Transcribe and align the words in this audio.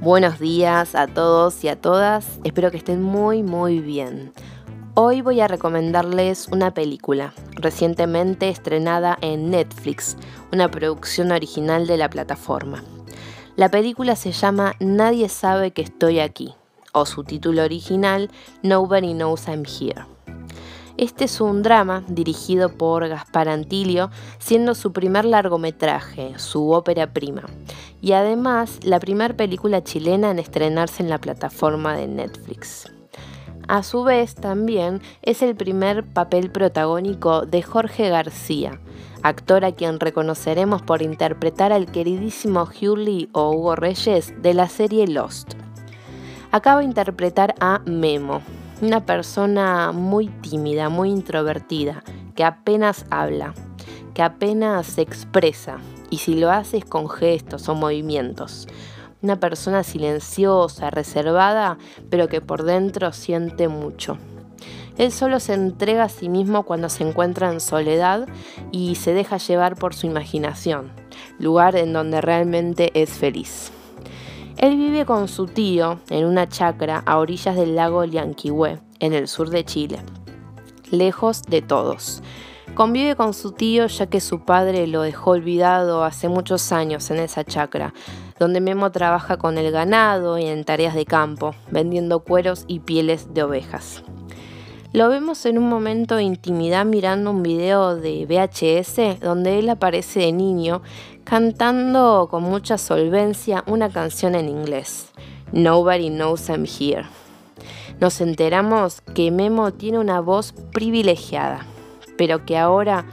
Buenos 0.00 0.38
días 0.38 0.94
a 0.94 1.08
todos 1.08 1.64
y 1.64 1.68
a 1.68 1.74
todas, 1.74 2.38
espero 2.44 2.70
que 2.70 2.76
estén 2.76 3.02
muy 3.02 3.42
muy 3.42 3.80
bien. 3.80 4.32
Hoy 4.94 5.22
voy 5.22 5.40
a 5.40 5.48
recomendarles 5.48 6.46
una 6.52 6.72
película 6.72 7.34
recientemente 7.56 8.48
estrenada 8.48 9.18
en 9.22 9.50
Netflix, 9.50 10.16
una 10.52 10.70
producción 10.70 11.32
original 11.32 11.88
de 11.88 11.96
la 11.96 12.08
plataforma. 12.08 12.84
La 13.56 13.72
película 13.72 14.14
se 14.14 14.30
llama 14.30 14.76
Nadie 14.78 15.28
sabe 15.28 15.72
que 15.72 15.82
estoy 15.82 16.20
aquí, 16.20 16.54
o 16.92 17.04
su 17.04 17.24
título 17.24 17.64
original 17.64 18.30
Nobody 18.62 19.14
Knows 19.14 19.48
I'm 19.48 19.64
Here. 19.64 20.17
Este 20.98 21.26
es 21.26 21.40
un 21.40 21.62
drama 21.62 22.02
dirigido 22.08 22.70
por 22.70 23.06
Gaspar 23.06 23.48
Antilio, 23.48 24.10
siendo 24.40 24.74
su 24.74 24.92
primer 24.92 25.24
largometraje, 25.24 26.36
su 26.40 26.72
ópera 26.72 27.12
prima, 27.12 27.44
y 28.00 28.12
además 28.12 28.80
la 28.82 28.98
primera 28.98 29.32
película 29.32 29.84
chilena 29.84 30.32
en 30.32 30.40
estrenarse 30.40 31.04
en 31.04 31.08
la 31.08 31.18
plataforma 31.18 31.94
de 31.94 32.08
Netflix. 32.08 32.90
A 33.68 33.84
su 33.84 34.02
vez, 34.02 34.34
también 34.34 35.00
es 35.22 35.40
el 35.40 35.54
primer 35.54 36.04
papel 36.04 36.50
protagónico 36.50 37.46
de 37.46 37.62
Jorge 37.62 38.08
García, 38.08 38.80
actor 39.22 39.64
a 39.64 39.70
quien 39.70 40.00
reconoceremos 40.00 40.82
por 40.82 41.02
interpretar 41.02 41.72
al 41.72 41.86
queridísimo 41.92 42.64
Hugh 42.64 43.28
o 43.34 43.52
Hugo 43.52 43.76
Reyes 43.76 44.34
de 44.42 44.52
la 44.52 44.68
serie 44.68 45.06
Lost. 45.06 45.54
Acaba 46.50 46.80
de 46.80 46.86
interpretar 46.86 47.54
a 47.60 47.82
Memo, 47.84 48.42
una 48.80 49.04
persona 49.04 49.92
muy 49.92 50.28
tímida, 50.28 50.88
muy 50.88 51.10
introvertida, 51.10 52.04
que 52.36 52.44
apenas 52.44 53.06
habla, 53.10 53.54
que 54.14 54.22
apenas 54.22 54.86
se 54.86 55.02
expresa, 55.02 55.78
y 56.10 56.18
si 56.18 56.34
lo 56.34 56.50
hace 56.50 56.78
es 56.78 56.84
con 56.84 57.08
gestos 57.08 57.68
o 57.68 57.74
movimientos. 57.74 58.68
Una 59.20 59.40
persona 59.40 59.82
silenciosa, 59.82 60.90
reservada, 60.90 61.76
pero 62.08 62.28
que 62.28 62.40
por 62.40 62.62
dentro 62.62 63.12
siente 63.12 63.66
mucho. 63.66 64.16
Él 64.96 65.12
solo 65.12 65.40
se 65.40 65.54
entrega 65.54 66.04
a 66.04 66.08
sí 66.08 66.28
mismo 66.28 66.64
cuando 66.64 66.88
se 66.88 67.02
encuentra 67.02 67.52
en 67.52 67.60
soledad 67.60 68.28
y 68.70 68.94
se 68.94 69.12
deja 69.12 69.38
llevar 69.38 69.76
por 69.76 69.94
su 69.94 70.06
imaginación, 70.06 70.92
lugar 71.38 71.74
en 71.76 71.92
donde 71.92 72.20
realmente 72.20 72.90
es 72.94 73.10
feliz. 73.10 73.72
Él 74.58 74.76
vive 74.76 75.06
con 75.06 75.28
su 75.28 75.46
tío 75.46 76.00
en 76.10 76.24
una 76.24 76.48
chacra 76.48 77.04
a 77.06 77.18
orillas 77.18 77.54
del 77.54 77.76
lago 77.76 78.04
Lianquihue, 78.04 78.80
en 78.98 79.12
el 79.12 79.28
sur 79.28 79.50
de 79.50 79.64
Chile, 79.64 80.00
lejos 80.90 81.44
de 81.44 81.62
todos. 81.62 82.24
Convive 82.74 83.14
con 83.14 83.34
su 83.34 83.52
tío 83.52 83.86
ya 83.86 84.06
que 84.06 84.20
su 84.20 84.44
padre 84.44 84.88
lo 84.88 85.02
dejó 85.02 85.30
olvidado 85.30 86.02
hace 86.02 86.28
muchos 86.28 86.72
años 86.72 87.08
en 87.12 87.18
esa 87.18 87.44
chacra, 87.44 87.94
donde 88.40 88.60
Memo 88.60 88.90
trabaja 88.90 89.36
con 89.36 89.58
el 89.58 89.70
ganado 89.70 90.38
y 90.38 90.46
en 90.46 90.64
tareas 90.64 90.96
de 90.96 91.04
campo, 91.06 91.54
vendiendo 91.70 92.18
cueros 92.24 92.64
y 92.66 92.80
pieles 92.80 93.32
de 93.32 93.44
ovejas. 93.44 94.02
Lo 94.94 95.10
vemos 95.10 95.44
en 95.44 95.58
un 95.58 95.68
momento 95.68 96.16
de 96.16 96.22
intimidad 96.22 96.86
mirando 96.86 97.30
un 97.30 97.42
video 97.42 97.94
de 97.94 98.24
VHS 98.24 99.20
donde 99.20 99.58
él 99.58 99.68
aparece 99.68 100.20
de 100.20 100.32
niño 100.32 100.80
cantando 101.24 102.28
con 102.30 102.44
mucha 102.44 102.78
solvencia 102.78 103.64
una 103.66 103.90
canción 103.90 104.34
en 104.34 104.48
inglés, 104.48 105.10
Nobody 105.52 106.08
Knows 106.08 106.48
I'm 106.48 106.64
Here. 106.64 107.04
Nos 108.00 108.22
enteramos 108.22 109.02
que 109.02 109.30
Memo 109.30 109.74
tiene 109.74 109.98
una 109.98 110.20
voz 110.20 110.54
privilegiada, 110.72 111.66
pero 112.16 112.46
que 112.46 112.56
ahora 112.56 113.04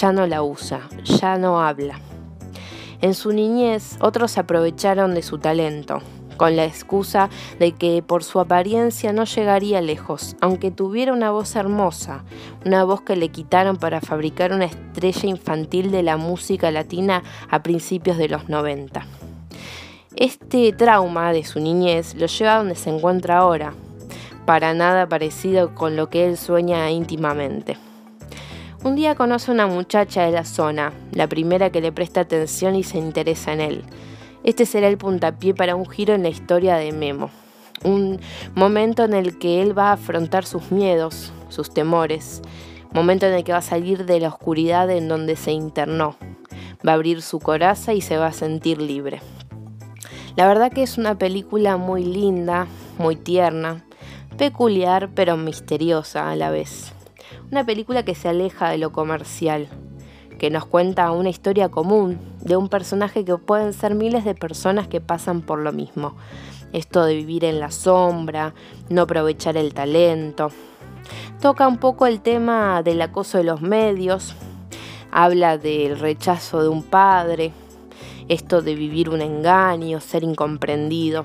ya 0.00 0.12
no 0.12 0.26
la 0.26 0.42
usa, 0.42 0.82
ya 1.02 1.38
no 1.38 1.62
habla. 1.62 1.98
En 3.00 3.14
su 3.14 3.32
niñez 3.32 3.96
otros 4.02 4.36
aprovecharon 4.36 5.14
de 5.14 5.22
su 5.22 5.38
talento, 5.38 6.02
con 6.36 6.56
la 6.56 6.64
excusa 6.64 7.30
de 7.58 7.72
que 7.72 8.02
por 8.02 8.24
su 8.24 8.40
apariencia 8.40 9.12
no 9.12 9.24
llegaría 9.24 9.80
lejos, 9.80 10.36
aunque 10.40 10.70
tuviera 10.70 11.12
una 11.12 11.30
voz 11.30 11.56
hermosa, 11.56 12.24
una 12.64 12.84
voz 12.84 13.02
que 13.02 13.16
le 13.16 13.28
quitaron 13.28 13.76
para 13.76 14.00
fabricar 14.00 14.52
una 14.52 14.66
estrella 14.66 15.28
infantil 15.28 15.90
de 15.90 16.02
la 16.02 16.16
música 16.16 16.70
latina 16.70 17.22
a 17.50 17.62
principios 17.62 18.16
de 18.16 18.28
los 18.28 18.48
90. 18.48 19.06
Este 20.16 20.72
trauma 20.72 21.32
de 21.32 21.44
su 21.44 21.58
niñez 21.58 22.14
lo 22.14 22.26
lleva 22.26 22.54
a 22.54 22.58
donde 22.58 22.74
se 22.74 22.90
encuentra 22.90 23.38
ahora, 23.38 23.72
para 24.44 24.74
nada 24.74 25.06
parecido 25.06 25.74
con 25.74 25.96
lo 25.96 26.10
que 26.10 26.26
él 26.26 26.36
sueña 26.36 26.90
íntimamente. 26.90 27.78
Un 28.84 28.96
día 28.96 29.14
conoce 29.14 29.50
a 29.50 29.54
una 29.54 29.68
muchacha 29.68 30.24
de 30.24 30.32
la 30.32 30.44
zona, 30.44 30.92
la 31.12 31.28
primera 31.28 31.70
que 31.70 31.80
le 31.80 31.92
presta 31.92 32.22
atención 32.22 32.74
y 32.74 32.82
se 32.82 32.98
interesa 32.98 33.52
en 33.52 33.60
él. 33.60 33.84
Este 34.44 34.66
será 34.66 34.88
el 34.88 34.98
puntapié 34.98 35.54
para 35.54 35.76
un 35.76 35.88
giro 35.88 36.14
en 36.14 36.24
la 36.24 36.28
historia 36.28 36.74
de 36.74 36.90
Memo. 36.92 37.30
Un 37.84 38.20
momento 38.54 39.04
en 39.04 39.14
el 39.14 39.38
que 39.38 39.62
él 39.62 39.76
va 39.76 39.90
a 39.90 39.92
afrontar 39.92 40.44
sus 40.44 40.72
miedos, 40.72 41.32
sus 41.48 41.72
temores. 41.72 42.42
Momento 42.92 43.26
en 43.26 43.34
el 43.34 43.44
que 43.44 43.52
va 43.52 43.58
a 43.58 43.62
salir 43.62 44.04
de 44.04 44.18
la 44.18 44.28
oscuridad 44.28 44.90
en 44.90 45.06
donde 45.06 45.36
se 45.36 45.52
internó. 45.52 46.16
Va 46.86 46.92
a 46.92 46.94
abrir 46.94 47.22
su 47.22 47.38
coraza 47.38 47.94
y 47.94 48.00
se 48.00 48.16
va 48.16 48.26
a 48.26 48.32
sentir 48.32 48.82
libre. 48.82 49.20
La 50.34 50.48
verdad 50.48 50.72
que 50.72 50.82
es 50.82 50.98
una 50.98 51.16
película 51.16 51.76
muy 51.76 52.04
linda, 52.04 52.66
muy 52.98 53.14
tierna, 53.14 53.84
peculiar 54.38 55.10
pero 55.14 55.36
misteriosa 55.36 56.30
a 56.30 56.36
la 56.36 56.50
vez. 56.50 56.92
Una 57.52 57.64
película 57.64 58.04
que 58.04 58.16
se 58.16 58.28
aleja 58.28 58.70
de 58.70 58.78
lo 58.78 58.90
comercial, 58.90 59.68
que 60.42 60.50
nos 60.50 60.64
cuenta 60.64 61.12
una 61.12 61.28
historia 61.28 61.68
común 61.68 62.18
de 62.40 62.56
un 62.56 62.68
personaje 62.68 63.24
que 63.24 63.36
pueden 63.36 63.72
ser 63.72 63.94
miles 63.94 64.24
de 64.24 64.34
personas 64.34 64.88
que 64.88 65.00
pasan 65.00 65.40
por 65.40 65.60
lo 65.60 65.70
mismo. 65.70 66.16
Esto 66.72 67.04
de 67.04 67.14
vivir 67.14 67.44
en 67.44 67.60
la 67.60 67.70
sombra, 67.70 68.52
no 68.88 69.02
aprovechar 69.02 69.56
el 69.56 69.72
talento. 69.72 70.50
Toca 71.40 71.68
un 71.68 71.78
poco 71.78 72.08
el 72.08 72.20
tema 72.20 72.82
del 72.82 73.00
acoso 73.02 73.38
de 73.38 73.44
los 73.44 73.60
medios, 73.62 74.34
habla 75.12 75.58
del 75.58 75.96
rechazo 76.00 76.60
de 76.60 76.70
un 76.70 76.82
padre, 76.82 77.52
esto 78.26 78.62
de 78.62 78.74
vivir 78.74 79.10
un 79.10 79.22
engaño, 79.22 80.00
ser 80.00 80.24
incomprendido. 80.24 81.24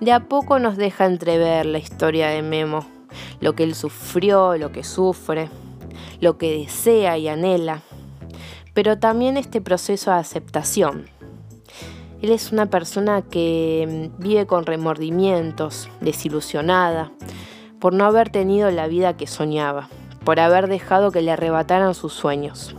De 0.00 0.10
a 0.10 0.20
poco 0.20 0.58
nos 0.58 0.78
deja 0.78 1.04
entrever 1.04 1.66
la 1.66 1.76
historia 1.76 2.28
de 2.28 2.40
Memo, 2.40 2.86
lo 3.42 3.52
que 3.52 3.64
él 3.64 3.74
sufrió, 3.74 4.56
lo 4.56 4.72
que 4.72 4.84
sufre, 4.84 5.50
lo 6.22 6.38
que 6.38 6.60
desea 6.60 7.18
y 7.18 7.28
anhela 7.28 7.82
pero 8.74 8.98
también 8.98 9.36
este 9.36 9.60
proceso 9.60 10.10
de 10.10 10.18
aceptación. 10.18 11.06
Él 12.22 12.30
es 12.30 12.52
una 12.52 12.66
persona 12.66 13.22
que 13.22 14.10
mm, 14.16 14.22
vive 14.22 14.46
con 14.46 14.64
remordimientos, 14.64 15.88
desilusionada, 16.00 17.10
por 17.80 17.94
no 17.94 18.04
haber 18.04 18.30
tenido 18.30 18.70
la 18.70 18.86
vida 18.86 19.16
que 19.16 19.26
soñaba, 19.26 19.88
por 20.24 20.38
haber 20.38 20.68
dejado 20.68 21.10
que 21.10 21.20
le 21.20 21.32
arrebataran 21.32 21.94
sus 21.94 22.12
sueños. 22.12 22.76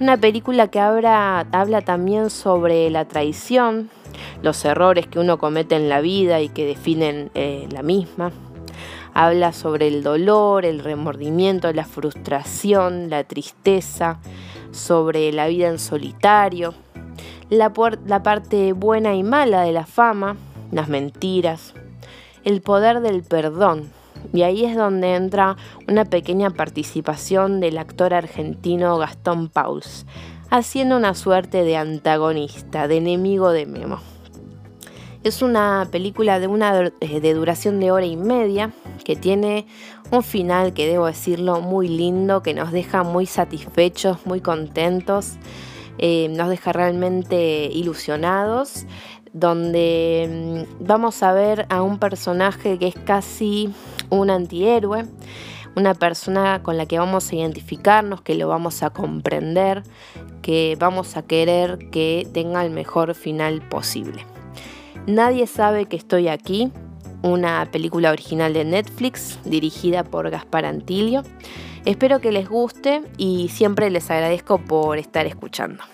Una 0.00 0.16
película 0.16 0.68
que 0.68 0.80
habla, 0.80 1.46
también 1.84 2.30
sobre 2.30 2.88
la 2.90 3.06
traición, 3.06 3.90
los 4.42 4.64
errores 4.64 5.06
que 5.06 5.18
uno 5.18 5.38
comete 5.38 5.76
en 5.76 5.88
la 5.88 6.00
vida 6.00 6.40
y 6.40 6.48
que 6.48 6.66
definen 6.66 7.30
eh, 7.34 7.68
la 7.70 7.82
misma. 7.82 8.30
Habla 9.14 9.52
sobre 9.52 9.88
el 9.88 10.02
dolor, 10.02 10.66
el 10.66 10.80
remordimiento, 10.80 11.72
la 11.72 11.84
frustración, 11.84 13.08
la 13.08 13.24
tristeza, 13.24 14.18
sobre 14.76 15.32
la 15.32 15.48
vida 15.48 15.68
en 15.68 15.78
solitario, 15.78 16.74
la, 17.50 17.72
parte 18.22 18.72
buena 18.72 19.14
y 19.14 19.22
mala 19.22 19.62
de 19.62 19.72
la 19.72 19.86
fama, 19.86 20.36
las 20.70 20.88
mentiras, 20.88 21.74
el 22.44 22.60
poder 22.60 23.00
del 23.00 23.22
perdón. 23.22 23.90
Y 24.32 24.42
ahí 24.42 24.64
es 24.64 24.76
donde 24.76 25.14
entra 25.14 25.56
una 25.88 26.04
pequeña 26.04 26.50
participación 26.50 27.60
del 27.60 27.78
actor 27.78 28.14
argentino 28.14 28.98
Gastón 28.98 29.48
Pauls, 29.48 30.06
haciendo 30.50 30.96
una 30.96 31.14
suerte 31.14 31.64
de 31.64 31.76
antagonista, 31.76 32.88
de 32.88 32.96
enemigo 32.96 33.50
de 33.50 33.66
Memo. 33.66 34.00
Es 35.26 35.42
una 35.42 35.88
película 35.90 36.38
de 36.38 36.46
una 36.46 36.92
eh, 37.00 37.18
de 37.20 37.34
duración 37.34 37.80
de 37.80 37.90
hora 37.90 38.06
y 38.06 38.16
media 38.16 38.70
que 39.04 39.16
tiene 39.16 39.66
un 40.12 40.22
final 40.22 40.72
que 40.72 40.86
debo 40.86 41.06
decirlo 41.06 41.60
muy 41.60 41.88
lindo, 41.88 42.44
que 42.44 42.54
nos 42.54 42.70
deja 42.70 43.02
muy 43.02 43.26
satisfechos, 43.26 44.24
muy 44.24 44.40
contentos, 44.40 45.32
eh, 45.98 46.28
nos 46.28 46.48
deja 46.48 46.72
realmente 46.72 47.68
ilusionados, 47.72 48.86
donde 49.32 50.64
mm, 50.78 50.86
vamos 50.86 51.20
a 51.24 51.32
ver 51.32 51.66
a 51.70 51.82
un 51.82 51.98
personaje 51.98 52.78
que 52.78 52.86
es 52.86 52.94
casi 52.94 53.74
un 54.10 54.30
antihéroe, 54.30 55.06
una 55.74 55.94
persona 55.94 56.62
con 56.62 56.76
la 56.76 56.86
que 56.86 57.00
vamos 57.00 57.32
a 57.32 57.34
identificarnos, 57.34 58.20
que 58.20 58.36
lo 58.36 58.46
vamos 58.46 58.84
a 58.84 58.90
comprender, 58.90 59.82
que 60.40 60.76
vamos 60.78 61.16
a 61.16 61.22
querer 61.22 61.90
que 61.90 62.28
tenga 62.32 62.64
el 62.64 62.70
mejor 62.70 63.16
final 63.16 63.60
posible. 63.60 64.24
Nadie 65.06 65.46
sabe 65.46 65.86
que 65.86 65.96
estoy 65.96 66.26
aquí, 66.26 66.72
una 67.22 67.68
película 67.70 68.10
original 68.10 68.52
de 68.52 68.64
Netflix 68.64 69.38
dirigida 69.44 70.02
por 70.02 70.28
Gaspar 70.30 70.64
Antilio. 70.64 71.22
Espero 71.84 72.20
que 72.20 72.32
les 72.32 72.48
guste 72.48 73.02
y 73.16 73.48
siempre 73.50 73.90
les 73.90 74.10
agradezco 74.10 74.58
por 74.58 74.98
estar 74.98 75.24
escuchando. 75.26 75.84